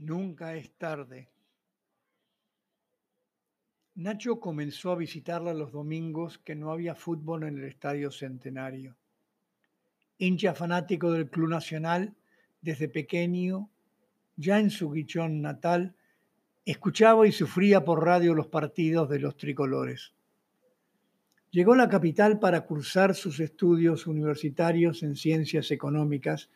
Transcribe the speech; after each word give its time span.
Nunca 0.00 0.54
es 0.54 0.70
tarde. 0.78 1.28
Nacho 3.96 4.40
comenzó 4.40 4.92
a 4.92 4.96
visitarla 4.96 5.52
los 5.52 5.72
domingos 5.72 6.38
que 6.38 6.54
no 6.54 6.72
había 6.72 6.94
fútbol 6.94 7.42
en 7.42 7.58
el 7.58 7.64
Estadio 7.64 8.10
Centenario. 8.10 8.96
Hincha 10.16 10.54
fanático 10.54 11.12
del 11.12 11.28
Club 11.28 11.50
Nacional, 11.50 12.14
desde 12.62 12.88
pequeño, 12.88 13.68
ya 14.36 14.58
en 14.58 14.70
su 14.70 14.90
guichón 14.90 15.42
natal, 15.42 15.94
escuchaba 16.64 17.26
y 17.26 17.32
sufría 17.32 17.84
por 17.84 18.02
radio 18.02 18.32
los 18.32 18.46
partidos 18.46 19.06
de 19.10 19.18
los 19.18 19.36
tricolores. 19.36 20.14
Llegó 21.50 21.74
a 21.74 21.76
la 21.76 21.90
capital 21.90 22.38
para 22.38 22.62
cursar 22.62 23.14
sus 23.14 23.38
estudios 23.38 24.06
universitarios 24.06 25.02
en 25.02 25.14
ciencias 25.14 25.70
económicas 25.70 26.48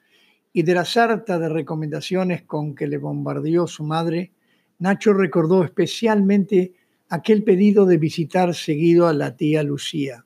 y 0.57 0.63
de 0.63 0.73
la 0.73 0.85
sarta 0.85 1.39
de 1.41 1.49
recomendaciones 1.49 2.43
con 2.43 2.77
que 2.77 2.87
le 2.87 2.97
bombardeó 2.97 3.67
su 3.67 3.83
madre, 3.83 4.33
Nacho 4.79 5.13
recordó 5.13 5.65
especialmente 5.65 6.75
aquel 7.09 7.43
pedido 7.43 7.87
de 7.87 7.99
visitar 7.99 8.55
seguido 8.55 9.09
a 9.09 9.13
la 9.13 9.37
tía 9.37 9.65
Lucía. 9.65 10.25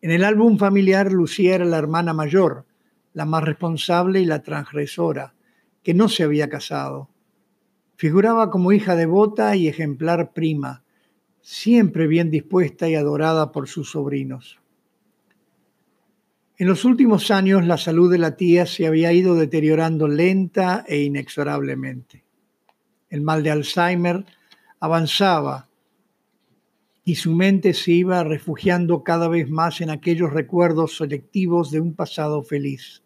En 0.00 0.10
el 0.10 0.24
álbum 0.24 0.58
familiar, 0.58 1.12
Lucía 1.12 1.54
era 1.54 1.64
la 1.64 1.78
hermana 1.78 2.12
mayor, 2.12 2.66
la 3.12 3.24
más 3.24 3.44
responsable 3.44 4.20
y 4.20 4.24
la 4.24 4.42
transgresora, 4.42 5.34
que 5.84 5.94
no 5.94 6.08
se 6.08 6.24
había 6.24 6.48
casado. 6.48 7.08
Figuraba 7.94 8.50
como 8.50 8.72
hija 8.72 8.96
devota 8.96 9.54
y 9.54 9.68
ejemplar 9.68 10.32
prima, 10.32 10.82
siempre 11.40 12.08
bien 12.08 12.32
dispuesta 12.32 12.88
y 12.88 12.96
adorada 12.96 13.52
por 13.52 13.68
sus 13.68 13.92
sobrinos. 13.92 14.58
En 16.56 16.68
los 16.68 16.84
últimos 16.84 17.32
años 17.32 17.66
la 17.66 17.76
salud 17.76 18.12
de 18.12 18.18
la 18.18 18.36
tía 18.36 18.64
se 18.64 18.86
había 18.86 19.12
ido 19.12 19.34
deteriorando 19.34 20.06
lenta 20.06 20.84
e 20.86 21.02
inexorablemente. 21.02 22.24
El 23.10 23.22
mal 23.22 23.42
de 23.42 23.50
Alzheimer 23.50 24.24
avanzaba 24.78 25.68
y 27.04 27.16
su 27.16 27.34
mente 27.34 27.74
se 27.74 27.90
iba 27.90 28.22
refugiando 28.22 29.02
cada 29.02 29.26
vez 29.26 29.50
más 29.50 29.80
en 29.80 29.90
aquellos 29.90 30.32
recuerdos 30.32 30.96
selectivos 30.96 31.72
de 31.72 31.80
un 31.80 31.92
pasado 31.92 32.44
feliz. 32.44 33.02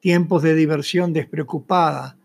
Tiempos 0.00 0.42
de 0.42 0.54
diversión 0.54 1.14
despreocupada, 1.14 2.18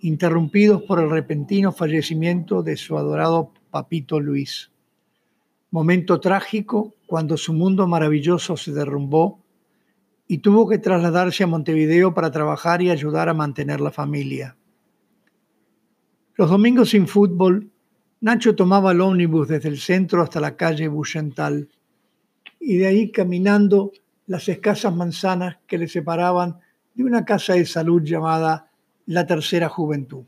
interrumpidos 0.00 0.82
por 0.84 0.98
el 0.98 1.10
repentino 1.10 1.72
fallecimiento 1.72 2.62
de 2.62 2.78
su 2.78 2.96
adorado 2.96 3.52
papito 3.70 4.18
Luis. 4.18 4.70
Momento 5.70 6.20
trágico 6.20 6.94
cuando 7.06 7.36
su 7.36 7.52
mundo 7.52 7.86
maravilloso 7.86 8.56
se 8.56 8.72
derrumbó 8.72 9.43
y 10.26 10.38
tuvo 10.38 10.68
que 10.68 10.78
trasladarse 10.78 11.44
a 11.44 11.46
Montevideo 11.46 12.14
para 12.14 12.30
trabajar 12.30 12.82
y 12.82 12.90
ayudar 12.90 13.28
a 13.28 13.34
mantener 13.34 13.80
la 13.80 13.90
familia. 13.90 14.56
Los 16.36 16.50
domingos 16.50 16.90
sin 16.90 17.06
fútbol, 17.06 17.70
Nacho 18.20 18.56
tomaba 18.56 18.92
el 18.92 19.00
ómnibus 19.00 19.48
desde 19.48 19.68
el 19.68 19.78
centro 19.78 20.22
hasta 20.22 20.40
la 20.40 20.56
calle 20.56 20.88
Buchental 20.88 21.68
y 22.58 22.78
de 22.78 22.86
ahí 22.86 23.12
caminando 23.12 23.92
las 24.26 24.48
escasas 24.48 24.94
manzanas 24.94 25.58
que 25.66 25.76
le 25.76 25.88
separaban 25.88 26.58
de 26.94 27.04
una 27.04 27.24
casa 27.24 27.52
de 27.52 27.66
salud 27.66 28.02
llamada 28.02 28.70
La 29.04 29.26
Tercera 29.26 29.68
Juventud, 29.68 30.24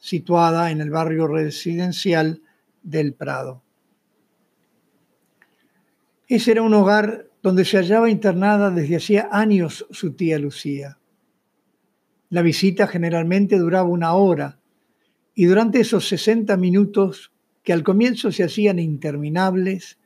situada 0.00 0.72
en 0.72 0.80
el 0.80 0.90
barrio 0.90 1.28
residencial 1.28 2.42
del 2.82 3.14
Prado. 3.14 3.62
Ese 6.26 6.50
era 6.50 6.62
un 6.62 6.74
hogar 6.74 7.28
donde 7.42 7.64
se 7.64 7.76
hallaba 7.76 8.08
internada 8.08 8.70
desde 8.70 8.96
hacía 8.96 9.28
años 9.32 9.86
su 9.90 10.14
tía 10.14 10.38
Lucía. 10.38 10.98
La 12.30 12.40
visita 12.40 12.86
generalmente 12.86 13.58
duraba 13.58 13.88
una 13.88 14.14
hora 14.14 14.60
y 15.34 15.46
durante 15.46 15.80
esos 15.80 16.08
60 16.08 16.56
minutos 16.56 17.32
que 17.62 17.72
al 17.72 17.82
comienzo 17.82 18.32
se 18.32 18.44
hacían 18.44 18.78
interminables, 18.78 19.98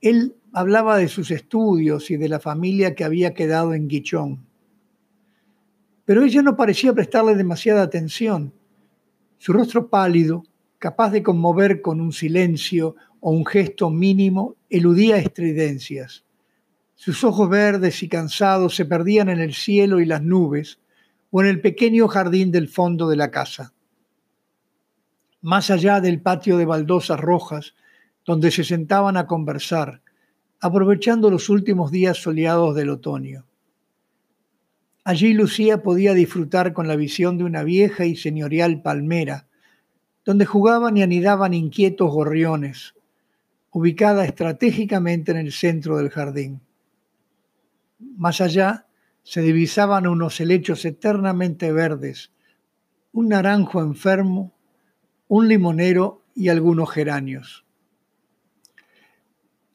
él 0.00 0.36
hablaba 0.52 0.96
de 0.96 1.08
sus 1.08 1.30
estudios 1.30 2.10
y 2.10 2.16
de 2.16 2.28
la 2.28 2.40
familia 2.40 2.94
que 2.94 3.04
había 3.04 3.34
quedado 3.34 3.74
en 3.74 3.88
Guichón. 3.88 4.46
Pero 6.04 6.22
ella 6.22 6.42
no 6.42 6.56
parecía 6.56 6.92
prestarle 6.92 7.34
demasiada 7.34 7.82
atención. 7.82 8.52
Su 9.38 9.52
rostro 9.52 9.88
pálido, 9.88 10.44
capaz 10.78 11.10
de 11.10 11.22
conmover 11.22 11.80
con 11.80 12.00
un 12.00 12.12
silencio 12.12 12.96
o 13.20 13.30
un 13.30 13.44
gesto 13.46 13.90
mínimo, 13.90 14.56
eludía 14.68 15.16
estridencias. 15.16 16.24
Sus 16.94 17.24
ojos 17.24 17.48
verdes 17.48 18.02
y 18.02 18.08
cansados 18.08 18.76
se 18.76 18.84
perdían 18.84 19.28
en 19.28 19.40
el 19.40 19.54
cielo 19.54 20.00
y 20.00 20.06
las 20.06 20.22
nubes 20.22 20.78
o 21.30 21.42
en 21.42 21.48
el 21.48 21.60
pequeño 21.60 22.06
jardín 22.08 22.52
del 22.52 22.68
fondo 22.68 23.08
de 23.08 23.16
la 23.16 23.30
casa. 23.30 23.72
Más 25.40 25.70
allá 25.70 26.00
del 26.00 26.22
patio 26.22 26.56
de 26.56 26.64
baldosas 26.64 27.20
rojas, 27.20 27.74
donde 28.24 28.50
se 28.50 28.64
sentaban 28.64 29.16
a 29.16 29.26
conversar, 29.26 30.00
aprovechando 30.60 31.30
los 31.30 31.48
últimos 31.50 31.90
días 31.90 32.16
soleados 32.16 32.74
del 32.74 32.88
otoño. 32.90 33.44
Allí 35.04 35.34
Lucía 35.34 35.82
podía 35.82 36.14
disfrutar 36.14 36.72
con 36.72 36.88
la 36.88 36.96
visión 36.96 37.36
de 37.36 37.44
una 37.44 37.62
vieja 37.62 38.06
y 38.06 38.16
señorial 38.16 38.80
palmera, 38.80 39.46
donde 40.24 40.46
jugaban 40.46 40.96
y 40.96 41.02
anidaban 41.02 41.52
inquietos 41.52 42.10
gorriones, 42.10 42.94
ubicada 43.70 44.24
estratégicamente 44.24 45.32
en 45.32 45.38
el 45.38 45.52
centro 45.52 45.98
del 45.98 46.08
jardín. 46.08 46.62
Más 47.98 48.40
allá 48.40 48.86
se 49.22 49.40
divisaban 49.40 50.06
unos 50.06 50.40
helechos 50.40 50.84
eternamente 50.84 51.72
verdes, 51.72 52.32
un 53.12 53.28
naranjo 53.28 53.80
enfermo, 53.80 54.52
un 55.28 55.48
limonero 55.48 56.22
y 56.34 56.48
algunos 56.48 56.90
geranios. 56.90 57.64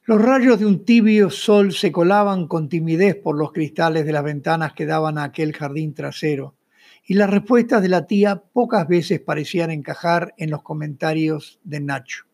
Los 0.04 0.20
rayos 0.20 0.58
de 0.58 0.66
un 0.66 0.84
tibio 0.84 1.30
sol 1.30 1.72
se 1.72 1.92
colaban 1.92 2.46
con 2.48 2.68
timidez 2.68 3.16
por 3.16 3.38
los 3.38 3.52
cristales 3.52 4.04
de 4.04 4.12
las 4.12 4.24
ventanas 4.24 4.72
que 4.72 4.86
daban 4.86 5.18
a 5.18 5.24
aquel 5.24 5.52
jardín 5.52 5.94
trasero, 5.94 6.54
y 7.04 7.14
las 7.14 7.30
respuestas 7.30 7.82
de 7.82 7.88
la 7.88 8.06
tía 8.06 8.36
pocas 8.36 8.86
veces 8.86 9.20
parecían 9.20 9.70
encajar 9.70 10.34
en 10.36 10.50
los 10.50 10.62
comentarios 10.62 11.60
de 11.64 11.80
Nacho. 11.80 12.26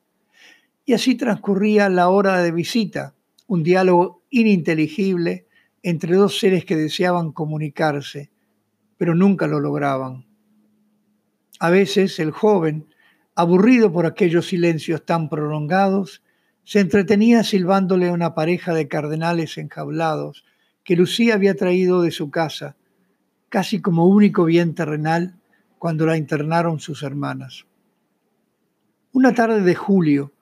Y 0.85 0.93
así 0.93 1.15
transcurría 1.15 1.89
la 1.89 2.09
hora 2.09 2.43
de 2.43 2.51
visita, 2.51 3.15
un 3.47 3.63
diálogo 3.63 4.23
ininteligible 4.31 5.46
entre 5.89 6.17
dos 6.17 6.41
seres 6.41 6.65
que 6.65 6.75
deseaban 6.75 7.31
comunicarse, 7.31 8.29
pero 8.97 9.15
nunca 9.15 9.47
lo 9.47 9.61
lograban. 9.61 10.27
A 11.61 11.71
veces 11.71 12.19
el 12.19 12.33
joven, 12.33 12.89
aburrido 13.37 13.93
por 13.93 14.05
aquellos 14.05 14.49
silencios 14.49 15.07
tan 15.07 15.29
prolongados, 15.29 16.25
se 16.65 16.81
entretenía 16.81 17.45
silbándole 17.45 18.09
a 18.09 18.13
una 18.13 18.35
pareja 18.35 18.75
de 18.75 18.89
cardenales 18.89 19.59
enjablados 19.59 20.45
que 20.83 20.97
Lucía 20.97 21.35
había 21.35 21.55
traído 21.55 22.03
de 22.03 22.11
su 22.11 22.33
casa, 22.33 22.77
casi 23.49 23.81
como 23.81 24.07
único 24.07 24.45
bien 24.45 24.75
terrenal 24.75 25.39
cuando 25.79 26.05
la 26.05 26.17
internaron 26.17 26.81
sus 26.81 27.05
hermanas. 27.05 27.65
Una 29.13 29.35
tarde 29.35 29.61
de 29.61 29.77
julio, 29.77 30.33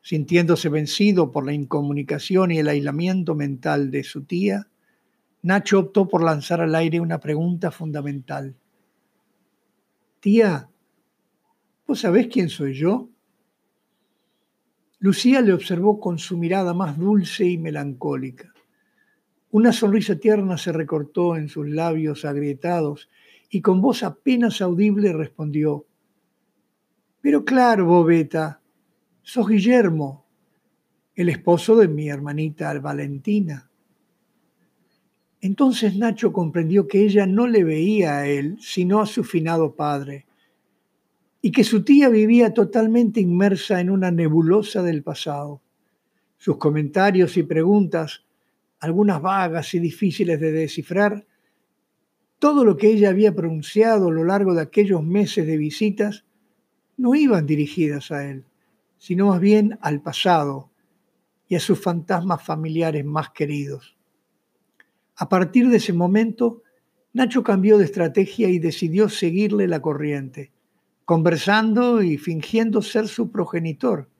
sintiéndose 0.00 0.70
vencido 0.70 1.32
por 1.32 1.44
la 1.44 1.52
incomunicación 1.52 2.50
y 2.50 2.60
el 2.60 2.68
aislamiento 2.68 3.34
mental 3.34 3.90
de 3.90 4.02
su 4.02 4.24
tía, 4.24 4.68
Nacho 5.46 5.78
optó 5.78 6.08
por 6.08 6.24
lanzar 6.24 6.60
al 6.60 6.74
aire 6.74 6.98
una 6.98 7.20
pregunta 7.20 7.70
fundamental. 7.70 8.56
Tía, 10.18 10.68
¿vos 11.86 12.00
sabés 12.00 12.26
quién 12.26 12.48
soy 12.48 12.74
yo? 12.74 13.08
Lucía 14.98 15.40
le 15.42 15.52
observó 15.52 16.00
con 16.00 16.18
su 16.18 16.36
mirada 16.36 16.74
más 16.74 16.98
dulce 16.98 17.44
y 17.46 17.58
melancólica. 17.58 18.52
Una 19.52 19.72
sonrisa 19.72 20.16
tierna 20.16 20.58
se 20.58 20.72
recortó 20.72 21.36
en 21.36 21.48
sus 21.48 21.68
labios 21.68 22.24
agrietados 22.24 23.08
y 23.48 23.60
con 23.62 23.80
voz 23.80 24.02
apenas 24.02 24.60
audible 24.60 25.12
respondió, 25.12 25.86
Pero 27.20 27.44
claro, 27.44 27.86
Bobeta, 27.86 28.60
sos 29.22 29.48
Guillermo, 29.48 30.26
el 31.14 31.28
esposo 31.28 31.76
de 31.76 31.86
mi 31.86 32.08
hermanita 32.08 32.76
Valentina. 32.80 33.65
Entonces 35.40 35.96
Nacho 35.96 36.32
comprendió 36.32 36.88
que 36.88 37.04
ella 37.04 37.26
no 37.26 37.46
le 37.46 37.62
veía 37.64 38.18
a 38.18 38.26
él, 38.26 38.56
sino 38.60 39.00
a 39.00 39.06
su 39.06 39.22
finado 39.22 39.74
padre, 39.74 40.26
y 41.42 41.52
que 41.52 41.64
su 41.64 41.84
tía 41.84 42.08
vivía 42.08 42.54
totalmente 42.54 43.20
inmersa 43.20 43.80
en 43.80 43.90
una 43.90 44.10
nebulosa 44.10 44.82
del 44.82 45.02
pasado. 45.02 45.60
Sus 46.38 46.56
comentarios 46.56 47.36
y 47.36 47.42
preguntas, 47.42 48.24
algunas 48.80 49.22
vagas 49.22 49.72
y 49.74 49.78
difíciles 49.78 50.40
de 50.40 50.52
descifrar, 50.52 51.26
todo 52.38 52.64
lo 52.64 52.76
que 52.76 52.88
ella 52.88 53.10
había 53.10 53.34
pronunciado 53.34 54.08
a 54.08 54.12
lo 54.12 54.24
largo 54.24 54.54
de 54.54 54.62
aquellos 54.62 55.02
meses 55.02 55.46
de 55.46 55.56
visitas, 55.56 56.24
no 56.96 57.14
iban 57.14 57.46
dirigidas 57.46 58.10
a 58.10 58.28
él, 58.28 58.44
sino 58.98 59.28
más 59.28 59.40
bien 59.40 59.78
al 59.80 60.00
pasado 60.00 60.70
y 61.48 61.54
a 61.54 61.60
sus 61.60 61.80
fantasmas 61.80 62.42
familiares 62.42 63.04
más 63.04 63.30
queridos. 63.30 63.95
A 65.16 65.28
partir 65.28 65.68
de 65.70 65.78
ese 65.78 65.94
momento, 65.94 66.62
Nacho 67.14 67.42
cambió 67.42 67.78
de 67.78 67.84
estrategia 67.84 68.50
y 68.50 68.58
decidió 68.58 69.08
seguirle 69.08 69.66
la 69.66 69.80
corriente, 69.80 70.52
conversando 71.06 72.02
y 72.02 72.18
fingiendo 72.18 72.82
ser 72.82 73.08
su 73.08 73.30
progenitor. 73.30 74.10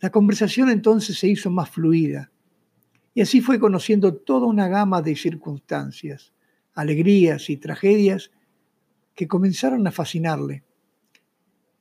La 0.00 0.10
conversación 0.10 0.70
entonces 0.70 1.18
se 1.18 1.26
hizo 1.26 1.50
más 1.50 1.70
fluida 1.70 2.30
y 3.14 3.22
así 3.22 3.40
fue 3.40 3.58
conociendo 3.58 4.14
toda 4.14 4.46
una 4.46 4.68
gama 4.68 5.02
de 5.02 5.16
circunstancias, 5.16 6.32
alegrías 6.74 7.50
y 7.50 7.56
tragedias 7.56 8.30
que 9.16 9.26
comenzaron 9.26 9.84
a 9.86 9.90
fascinarle. 9.90 10.62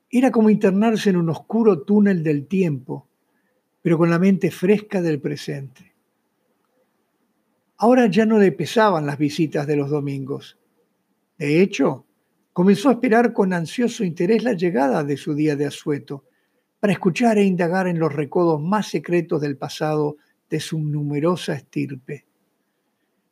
Era 0.10 0.32
como 0.32 0.50
internarse 0.50 1.12
en 1.12 1.18
un 1.18 1.30
oscuro 1.30 1.82
túnel 1.82 2.24
del 2.24 2.48
tiempo, 2.48 3.08
pero 3.82 3.98
con 4.00 4.10
la 4.10 4.18
mente 4.18 4.50
fresca 4.50 5.02
del 5.02 5.20
presente. 5.20 5.93
Ahora 7.84 8.08
ya 8.08 8.26
no 8.26 8.40
le 8.40 8.54
pesaban 8.54 9.06
las 9.06 9.18
visitas 9.18 9.68
de 9.68 9.76
los 9.76 9.90
domingos. 9.90 10.58
De 11.38 11.62
hecho, 11.62 12.06
comenzó 12.54 12.88
a 12.88 12.94
esperar 12.94 13.34
con 13.34 13.52
ansioso 13.52 14.06
interés 14.06 14.42
la 14.42 14.54
llegada 14.54 15.04
de 15.04 15.18
su 15.18 15.36
día 15.36 15.58
de 15.58 15.66
asueto, 15.66 16.24
para 16.80 16.94
escuchar 16.94 17.38
e 17.38 17.44
indagar 17.44 17.88
en 17.88 18.00
los 18.00 18.16
recodos 18.16 18.62
más 18.62 18.88
secretos 18.88 19.42
del 19.42 19.58
pasado 19.58 20.16
de 20.50 20.62
su 20.62 20.80
numerosa 20.80 21.56
estirpe. 21.56 22.26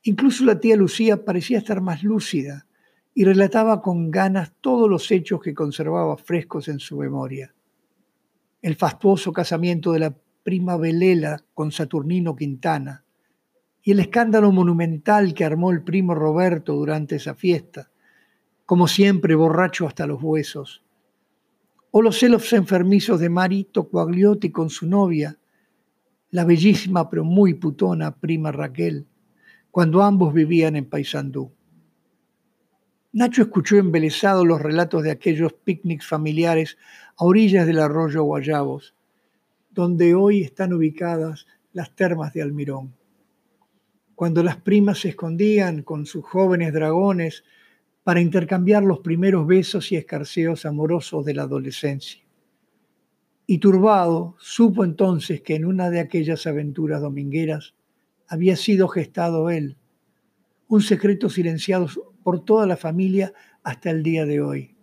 Incluso 0.03 0.44
la 0.44 0.59
tía 0.59 0.75
Lucía 0.75 1.24
parecía 1.24 1.59
estar 1.59 1.80
más 1.80 2.03
lúcida 2.03 2.68
y 3.13 3.24
relataba 3.24 3.81
con 3.81 4.12
ganas 4.12 4.51
todos 4.59 4.89
los 4.89 5.09
hechos 5.12 5.39
que 5.39 5.53
conservaba 5.53 6.18
frescos 6.18 6.68
en 6.68 6.80
su 6.80 6.98
memoria. 6.98 7.56
El 8.62 8.75
fastuoso 8.75 9.31
casamiento 9.31 9.94
de 9.94 10.00
la 10.00 10.13
prima 10.44 10.75
Belela 10.75 11.42
con 11.53 11.71
Saturnino 11.71 12.36
Quintana, 12.36 13.06
y 13.83 13.92
el 13.92 14.00
escándalo 14.00 14.51
monumental 14.51 15.33
que 15.33 15.44
armó 15.44 15.72
el 15.72 15.81
primo 15.81 16.13
Roberto 16.13 16.74
durante 16.74 17.16
esa 17.16 17.33
fiesta, 17.33 17.89
como 18.66 18.88
siempre 18.88 19.33
borracho 19.36 19.88
hasta 19.88 20.06
los 20.06 20.22
huesos, 20.22 20.83
o 21.89 22.01
los 22.01 22.19
celos 22.19 22.54
enfermizos 22.54 23.19
de 23.19 23.30
Marito 23.30 23.89
Coagliotti 23.89 24.51
con 24.51 24.69
su 24.69 24.88
novia, 24.88 25.38
la 26.30 26.45
bellísima 26.45 27.10
pero 27.10 27.24
muy 27.24 27.56
putona 27.56 28.16
prima 28.16 28.51
Raquel, 28.51 29.07
cuando 29.72 30.04
ambos 30.04 30.34
vivían 30.34 30.75
en 30.75 30.86
Paysandú. 30.86 31.51
Nacho 33.13 33.42
escuchó 33.42 33.77
embelesado 33.77 34.45
los 34.45 34.62
relatos 34.62 35.04
de 35.04 35.12
aquellos 35.12 35.54
picnics 35.54 36.07
familiares 36.07 36.77
a 37.18 37.25
orillas 37.25 37.68
del 37.68 37.80
arroyo 37.80 38.24
Guayabos, 38.24 38.95
donde 39.72 40.13
hoy 40.16 40.44
están 40.44 40.72
ubicadas 40.72 41.45
las 41.74 41.94
termas 41.94 42.31
de 42.34 42.42
Almirón 42.42 43.00
cuando 44.16 44.44
las 44.44 44.58
primas 44.58 45.00
se 45.00 45.10
escondían 45.10 45.84
con 45.84 46.06
sus 46.06 46.24
jóvenes 46.24 46.74
dragones 46.74 47.44
para 48.04 48.22
intercambiar 48.22 48.84
los 48.84 49.00
primeros 49.00 49.46
besos 49.46 49.92
y 49.92 49.96
escarceos 49.96 50.66
amorosos 50.66 51.25
de 51.25 51.34
la 51.34 51.44
adolescencia. 51.44 52.22
Y 53.46 53.58
turbado, 53.58 54.36
supo 54.40 54.84
entonces 54.84 55.42
que 55.42 55.56
en 55.56 55.66
una 55.66 55.90
de 55.90 56.00
aquellas 56.00 56.48
aventuras 56.48 57.02
domingueras 57.02 57.75
había 58.28 58.56
sido 58.56 58.88
gestado 58.88 59.50
él, 59.50 59.78
un 60.68 60.81
secreto 60.81 61.30
silenciado 61.30 61.88
por 62.24 62.46
toda 62.46 62.66
la 62.66 62.78
familia 62.78 63.34
hasta 63.63 63.90
el 63.90 64.04
día 64.04 64.25
de 64.25 64.42
hoy. 64.42 64.75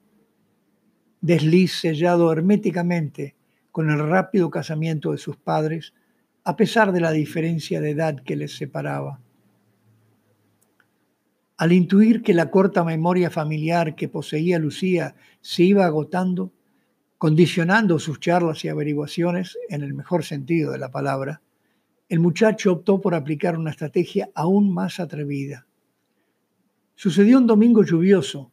Desliz 1.20 1.72
sellado 1.80 2.30
herméticamente 2.30 3.36
con 3.72 3.90
el 3.90 3.98
rápido 3.98 4.50
casamiento 4.50 5.12
de 5.12 5.18
sus 5.18 5.36
padres, 5.36 5.94
a 6.48 6.56
pesar 6.56 6.92
de 6.92 7.00
la 7.02 7.12
diferencia 7.12 7.78
de 7.78 7.90
edad 7.90 8.22
que 8.24 8.34
les 8.34 8.56
separaba. 8.56 9.20
Al 11.58 11.72
intuir 11.72 12.22
que 12.22 12.32
la 12.32 12.50
corta 12.50 12.84
memoria 12.84 13.28
familiar 13.28 13.94
que 13.94 14.08
poseía 14.08 14.58
Lucía 14.58 15.14
se 15.42 15.64
iba 15.64 15.84
agotando, 15.84 16.54
condicionando 17.18 17.98
sus 17.98 18.18
charlas 18.18 18.64
y 18.64 18.68
averiguaciones 18.68 19.58
en 19.68 19.82
el 19.82 19.92
mejor 19.92 20.24
sentido 20.24 20.72
de 20.72 20.78
la 20.78 20.90
palabra, 20.90 21.42
el 22.08 22.18
muchacho 22.18 22.72
optó 22.72 22.98
por 22.98 23.14
aplicar 23.14 23.58
una 23.58 23.72
estrategia 23.72 24.30
aún 24.34 24.72
más 24.72 25.00
atrevida. 25.00 25.66
Sucedió 26.94 27.36
un 27.36 27.46
domingo 27.46 27.84
lluvioso, 27.84 28.52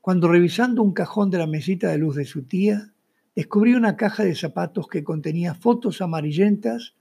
cuando 0.00 0.28
revisando 0.28 0.84
un 0.84 0.92
cajón 0.92 1.30
de 1.32 1.38
la 1.38 1.48
mesita 1.48 1.90
de 1.90 1.98
luz 1.98 2.14
de 2.14 2.26
su 2.26 2.44
tía, 2.44 2.94
descubrió 3.34 3.76
una 3.76 3.96
caja 3.96 4.22
de 4.22 4.36
zapatos 4.36 4.86
que 4.86 5.02
contenía 5.02 5.56
fotos 5.56 6.00
amarillentas 6.00 6.94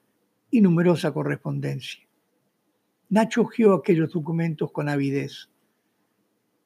y 0.54 0.62
numerosa 0.62 1.12
correspondencia. 1.12 2.08
Nacho 3.10 3.42
hojeó 3.42 3.74
aquellos 3.74 4.14
documentos 4.14 4.72
con 4.72 4.88
avidez. 4.88 5.50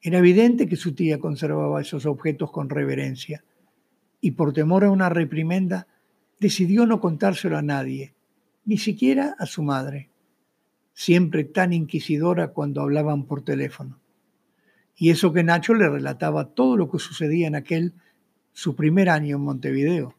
Era 0.02 0.18
evidente 0.18 0.68
que 0.68 0.76
su 0.76 0.94
tía 0.94 1.18
conservaba 1.18 1.80
esos 1.80 2.04
objetos 2.04 2.52
con 2.52 2.68
reverencia 2.68 3.42
y 4.20 4.32
por 4.32 4.52
temor 4.52 4.84
a 4.84 4.90
una 4.90 5.08
reprimenda 5.08 5.86
decidió 6.38 6.84
no 6.84 7.00
contárselo 7.00 7.56
a 7.56 7.62
nadie, 7.62 8.12
ni 8.66 8.76
siquiera 8.76 9.34
a 9.38 9.46
su 9.46 9.62
madre, 9.62 10.10
siempre 10.92 11.44
tan 11.44 11.72
inquisidora 11.72 12.48
cuando 12.48 12.82
hablaban 12.82 13.24
por 13.24 13.40
teléfono. 13.40 13.98
Y 14.96 15.08
eso 15.08 15.32
que 15.32 15.44
Nacho 15.44 15.72
le 15.72 15.88
relataba 15.88 16.50
todo 16.50 16.76
lo 16.76 16.90
que 16.90 16.98
sucedía 16.98 17.46
en 17.46 17.54
aquel 17.54 17.94
su 18.52 18.76
primer 18.76 19.08
año 19.08 19.36
en 19.36 19.42
Montevideo. 19.42 20.14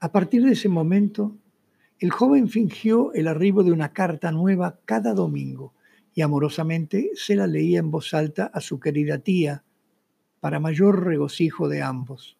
A 0.00 0.12
partir 0.12 0.44
de 0.44 0.52
ese 0.52 0.68
momento, 0.68 1.39
el 2.00 2.10
joven 2.10 2.48
fingió 2.48 3.12
el 3.12 3.28
arribo 3.28 3.62
de 3.62 3.72
una 3.72 3.92
carta 3.92 4.32
nueva 4.32 4.80
cada 4.86 5.12
domingo 5.12 5.74
y 6.14 6.22
amorosamente 6.22 7.10
se 7.14 7.36
la 7.36 7.46
leía 7.46 7.78
en 7.78 7.90
voz 7.90 8.14
alta 8.14 8.50
a 8.54 8.62
su 8.62 8.80
querida 8.80 9.18
tía, 9.18 9.64
para 10.40 10.60
mayor 10.60 11.04
regocijo 11.04 11.68
de 11.68 11.82
ambos. 11.82 12.38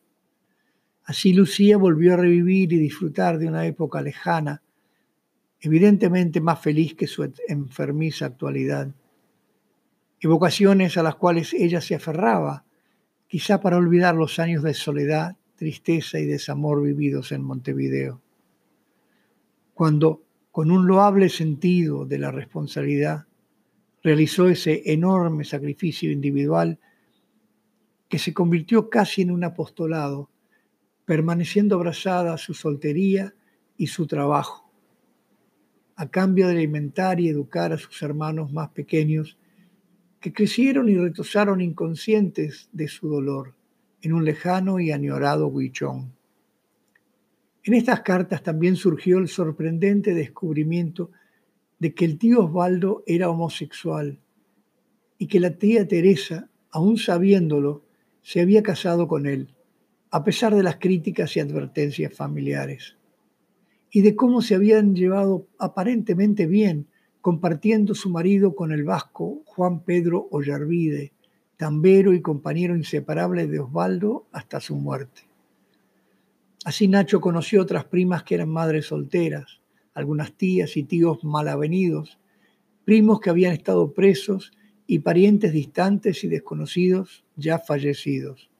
Así 1.04 1.34
Lucía 1.34 1.76
volvió 1.76 2.14
a 2.14 2.16
revivir 2.16 2.72
y 2.72 2.78
disfrutar 2.78 3.38
de 3.38 3.48
una 3.48 3.66
época 3.66 4.00
lejana, 4.00 4.62
evidentemente 5.60 6.40
más 6.40 6.58
feliz 6.58 6.94
que 6.94 7.06
su 7.06 7.30
enfermiza 7.46 8.24
actualidad. 8.24 8.94
Evocaciones 10.20 10.96
a 10.96 11.02
las 11.02 11.16
cuales 11.16 11.52
ella 11.52 11.82
se 11.82 11.94
aferraba, 11.94 12.64
quizá 13.28 13.60
para 13.60 13.76
olvidar 13.76 14.14
los 14.14 14.38
años 14.38 14.62
de 14.62 14.72
soledad, 14.72 15.36
tristeza 15.56 16.18
y 16.18 16.24
desamor 16.24 16.82
vividos 16.82 17.30
en 17.32 17.42
Montevideo 17.42 18.22
cuando, 19.80 20.22
con 20.50 20.70
un 20.70 20.86
loable 20.86 21.30
sentido 21.30 22.04
de 22.04 22.18
la 22.18 22.30
responsabilidad, 22.30 23.24
realizó 24.02 24.46
ese 24.50 24.82
enorme 24.92 25.42
sacrificio 25.46 26.12
individual 26.12 26.78
que 28.06 28.18
se 28.18 28.34
convirtió 28.34 28.90
casi 28.90 29.22
en 29.22 29.30
un 29.30 29.42
apostolado, 29.42 30.28
permaneciendo 31.06 31.76
abrazada 31.76 32.34
a 32.34 32.36
su 32.36 32.52
soltería 32.52 33.32
y 33.78 33.86
su 33.86 34.06
trabajo, 34.06 34.70
a 35.96 36.10
cambio 36.10 36.48
de 36.48 36.56
alimentar 36.56 37.18
y 37.18 37.30
educar 37.30 37.72
a 37.72 37.78
sus 37.78 38.02
hermanos 38.02 38.52
más 38.52 38.68
pequeños, 38.72 39.38
que 40.20 40.34
crecieron 40.34 40.90
y 40.90 40.96
retosaron 40.96 41.62
inconscientes 41.62 42.68
de 42.72 42.86
su 42.86 43.08
dolor 43.08 43.54
en 44.02 44.12
un 44.12 44.26
lejano 44.26 44.78
y 44.78 44.92
añorado 44.92 45.46
Huichón. 45.46 46.19
En 47.62 47.74
estas 47.74 48.00
cartas 48.00 48.42
también 48.42 48.76
surgió 48.76 49.18
el 49.18 49.28
sorprendente 49.28 50.14
descubrimiento 50.14 51.10
de 51.78 51.94
que 51.94 52.04
el 52.06 52.18
tío 52.18 52.44
Osvaldo 52.44 53.02
era 53.06 53.28
homosexual 53.28 54.18
y 55.18 55.26
que 55.26 55.40
la 55.40 55.50
tía 55.50 55.86
Teresa, 55.86 56.48
aún 56.70 56.96
sabiéndolo, 56.96 57.84
se 58.22 58.40
había 58.40 58.62
casado 58.62 59.08
con 59.08 59.26
él, 59.26 59.54
a 60.10 60.24
pesar 60.24 60.54
de 60.54 60.62
las 60.62 60.76
críticas 60.76 61.36
y 61.36 61.40
advertencias 61.40 62.14
familiares, 62.14 62.96
y 63.90 64.00
de 64.00 64.16
cómo 64.16 64.40
se 64.40 64.54
habían 64.54 64.94
llevado 64.94 65.46
aparentemente 65.58 66.46
bien 66.46 66.86
compartiendo 67.20 67.94
su 67.94 68.08
marido 68.08 68.54
con 68.54 68.72
el 68.72 68.84
vasco 68.84 69.42
Juan 69.44 69.80
Pedro 69.84 70.28
Ollarvide, 70.30 71.12
tambero 71.58 72.14
y 72.14 72.22
compañero 72.22 72.74
inseparable 72.74 73.46
de 73.46 73.60
Osvaldo 73.60 74.26
hasta 74.32 74.60
su 74.60 74.76
muerte. 74.76 75.29
Así 76.64 76.88
Nacho 76.88 77.20
conoció 77.20 77.62
otras 77.62 77.84
primas 77.86 78.22
que 78.22 78.34
eran 78.34 78.50
madres 78.50 78.86
solteras, 78.86 79.60
algunas 79.94 80.34
tías 80.36 80.76
y 80.76 80.84
tíos 80.84 81.24
malavenidos, 81.24 82.18
primos 82.84 83.20
que 83.20 83.30
habían 83.30 83.52
estado 83.52 83.92
presos 83.92 84.52
y 84.86 84.98
parientes 84.98 85.52
distantes 85.52 86.22
y 86.24 86.28
desconocidos 86.28 87.24
ya 87.36 87.58
fallecidos. 87.58 88.50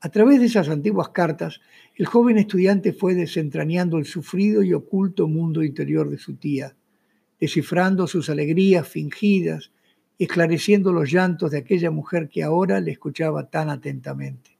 A 0.00 0.08
través 0.10 0.40
de 0.40 0.46
esas 0.46 0.68
antiguas 0.68 1.10
cartas, 1.10 1.60
el 1.94 2.06
joven 2.06 2.36
estudiante 2.36 2.92
fue 2.92 3.14
desentrañando 3.14 3.98
el 3.98 4.04
sufrido 4.04 4.62
y 4.62 4.74
oculto 4.74 5.28
mundo 5.28 5.62
interior 5.62 6.10
de 6.10 6.18
su 6.18 6.34
tía, 6.34 6.76
descifrando 7.38 8.06
sus 8.06 8.28
alegrías 8.28 8.86
fingidas 8.86 9.70
esclareciendo 10.18 10.92
los 10.92 11.10
llantos 11.10 11.50
de 11.50 11.58
aquella 11.58 11.90
mujer 11.90 12.28
que 12.28 12.42
ahora 12.42 12.80
le 12.80 12.92
escuchaba 12.92 13.50
tan 13.50 13.70
atentamente 13.70 14.58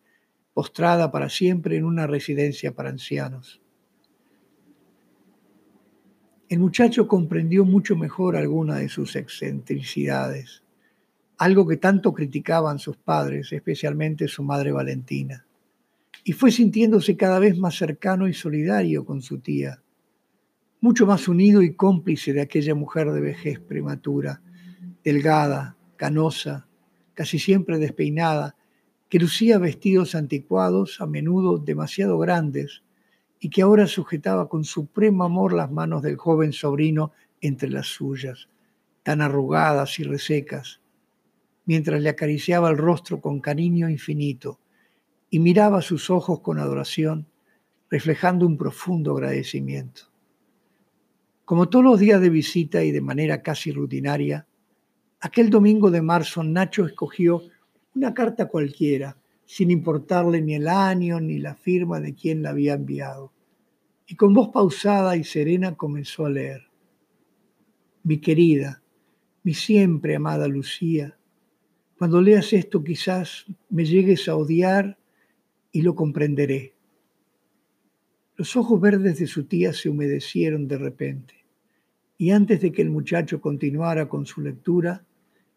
postrada 0.54 1.10
para 1.10 1.28
siempre 1.28 1.76
en 1.76 1.84
una 1.84 2.06
residencia 2.06 2.74
para 2.74 2.90
ancianos. 2.90 3.62
el 6.52 6.58
muchacho 6.58 7.08
comprendió 7.08 7.64
mucho 7.64 7.96
mejor 7.96 8.36
alguna 8.36 8.76
de 8.76 8.90
sus 8.90 9.16
excentricidades, 9.16 10.62
algo 11.38 11.66
que 11.66 11.78
tanto 11.78 12.12
criticaban 12.12 12.78
sus 12.78 12.98
padres, 12.98 13.50
especialmente 13.54 14.28
su 14.28 14.42
madre 14.42 14.70
Valentina, 14.70 15.46
y 16.24 16.32
fue 16.32 16.50
sintiéndose 16.50 17.16
cada 17.16 17.38
vez 17.38 17.56
más 17.56 17.76
cercano 17.76 18.28
y 18.28 18.34
solidario 18.34 19.06
con 19.06 19.22
su 19.22 19.38
tía, 19.38 19.82
mucho 20.82 21.06
más 21.06 21.26
unido 21.26 21.62
y 21.62 21.74
cómplice 21.74 22.34
de 22.34 22.42
aquella 22.42 22.74
mujer 22.74 23.10
de 23.12 23.22
vejez 23.22 23.58
prematura, 23.58 24.42
delgada, 25.02 25.78
canosa, 25.96 26.68
casi 27.14 27.38
siempre 27.38 27.78
despeinada, 27.78 28.56
que 29.12 29.18
lucía 29.18 29.58
vestidos 29.58 30.14
anticuados, 30.14 31.02
a 31.02 31.06
menudo 31.06 31.58
demasiado 31.58 32.16
grandes, 32.16 32.82
y 33.38 33.50
que 33.50 33.60
ahora 33.60 33.86
sujetaba 33.86 34.48
con 34.48 34.64
supremo 34.64 35.24
amor 35.24 35.52
las 35.52 35.70
manos 35.70 36.00
del 36.00 36.16
joven 36.16 36.54
sobrino 36.54 37.12
entre 37.42 37.68
las 37.68 37.88
suyas, 37.88 38.48
tan 39.02 39.20
arrugadas 39.20 39.98
y 39.98 40.04
resecas, 40.04 40.80
mientras 41.66 42.00
le 42.00 42.08
acariciaba 42.08 42.70
el 42.70 42.78
rostro 42.78 43.20
con 43.20 43.40
cariño 43.40 43.90
infinito 43.90 44.60
y 45.28 45.40
miraba 45.40 45.82
sus 45.82 46.08
ojos 46.08 46.40
con 46.40 46.58
adoración, 46.58 47.26
reflejando 47.90 48.46
un 48.46 48.56
profundo 48.56 49.12
agradecimiento. 49.12 50.04
Como 51.44 51.68
todos 51.68 51.84
los 51.84 52.00
días 52.00 52.22
de 52.22 52.30
visita 52.30 52.82
y 52.82 52.92
de 52.92 53.02
manera 53.02 53.42
casi 53.42 53.72
rutinaria, 53.72 54.46
aquel 55.20 55.50
domingo 55.50 55.90
de 55.90 56.00
marzo 56.00 56.42
Nacho 56.42 56.86
escogió 56.86 57.42
una 57.94 58.14
carta 58.14 58.48
cualquiera 58.48 59.16
sin 59.44 59.70
importarle 59.70 60.40
ni 60.40 60.54
el 60.54 60.68
año 60.68 61.20
ni 61.20 61.38
la 61.38 61.54
firma 61.54 62.00
de 62.00 62.14
quien 62.14 62.42
la 62.42 62.50
había 62.50 62.74
enviado. 62.74 63.32
Y 64.06 64.16
con 64.16 64.32
voz 64.32 64.48
pausada 64.48 65.16
y 65.16 65.24
serena 65.24 65.74
comenzó 65.76 66.26
a 66.26 66.30
leer. 66.30 66.62
Mi 68.02 68.18
querida, 68.18 68.82
mi 69.42 69.54
siempre 69.54 70.16
amada 70.16 70.48
Lucía, 70.48 71.18
cuando 71.98 72.20
leas 72.20 72.52
esto 72.52 72.82
quizás 72.82 73.46
me 73.68 73.84
llegues 73.84 74.28
a 74.28 74.36
odiar 74.36 74.98
y 75.70 75.82
lo 75.82 75.94
comprenderé. 75.94 76.74
Los 78.36 78.56
ojos 78.56 78.80
verdes 78.80 79.18
de 79.18 79.26
su 79.26 79.44
tía 79.44 79.72
se 79.72 79.88
humedecieron 79.88 80.66
de 80.66 80.78
repente, 80.78 81.44
y 82.18 82.30
antes 82.30 82.60
de 82.60 82.72
que 82.72 82.82
el 82.82 82.90
muchacho 82.90 83.40
continuara 83.40 84.08
con 84.08 84.26
su 84.26 84.40
lectura, 84.40 85.04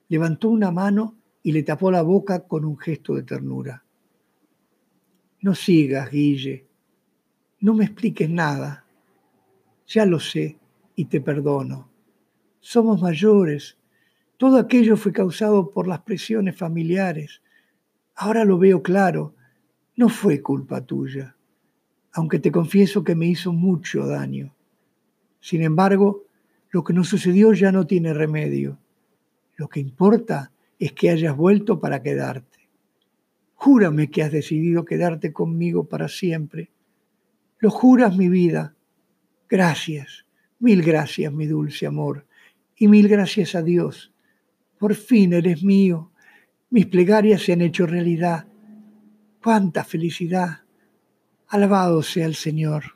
levantó 0.07 0.49
una 0.49 0.71
mano 0.71 1.15
y 1.45 1.51
le 1.51 1.61
tapó 1.61 1.91
la 1.91 2.01
boca 2.01 2.39
con 2.47 2.65
un 2.65 2.75
gesto 2.75 3.13
de 3.13 3.21
ternura. 3.21 3.85
No 5.41 5.53
sigas, 5.53 6.09
Guille. 6.09 6.65
No 7.59 7.75
me 7.75 7.85
expliques 7.85 8.27
nada. 8.27 8.83
Ya 9.85 10.07
lo 10.07 10.19
sé 10.19 10.57
y 10.95 11.05
te 11.05 11.21
perdono. 11.21 11.87
Somos 12.61 12.99
mayores. 12.99 13.77
Todo 14.37 14.57
aquello 14.57 14.97
fue 14.97 15.11
causado 15.11 15.69
por 15.69 15.87
las 15.87 16.01
presiones 16.01 16.57
familiares. 16.57 17.43
Ahora 18.15 18.43
lo 18.43 18.57
veo 18.57 18.81
claro. 18.81 19.35
No 19.95 20.09
fue 20.09 20.41
culpa 20.41 20.81
tuya, 20.81 21.35
aunque 22.13 22.39
te 22.39 22.51
confieso 22.51 23.03
que 23.03 23.13
me 23.13 23.27
hizo 23.27 23.53
mucho 23.53 24.07
daño. 24.07 24.55
Sin 25.41 25.61
embargo, 25.61 26.23
lo 26.71 26.83
que 26.83 26.93
nos 26.93 27.07
sucedió 27.07 27.53
ya 27.53 27.71
no 27.71 27.85
tiene 27.85 28.15
remedio. 28.15 28.79
Lo 29.57 29.69
que 29.69 29.79
importa 29.79 30.51
es 30.79 30.91
que 30.93 31.09
hayas 31.09 31.35
vuelto 31.35 31.79
para 31.79 32.01
quedarte. 32.01 32.69
Júrame 33.55 34.09
que 34.09 34.23
has 34.23 34.31
decidido 34.31 34.85
quedarte 34.85 35.33
conmigo 35.33 35.87
para 35.87 36.07
siempre. 36.07 36.71
Lo 37.59 37.71
juras, 37.71 38.15
mi 38.15 38.29
vida. 38.29 38.75
Gracias, 39.49 40.25
mil 40.59 40.81
gracias, 40.81 41.31
mi 41.31 41.47
dulce 41.47 41.85
amor, 41.85 42.27
y 42.75 42.87
mil 42.87 43.07
gracias 43.07 43.55
a 43.55 43.61
Dios. 43.61 44.13
Por 44.77 44.95
fin 44.95 45.33
eres 45.33 45.63
mío. 45.63 46.11
Mis 46.69 46.87
plegarias 46.87 47.41
se 47.41 47.53
han 47.53 47.61
hecho 47.61 47.85
realidad. 47.85 48.47
¡Cuánta 49.41 49.83
felicidad! 49.83 50.63
Alabado 51.47 52.01
sea 52.03 52.25
el 52.25 52.35
Señor. 52.35 52.94